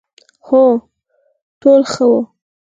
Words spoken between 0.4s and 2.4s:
هو، ټول ښه وو،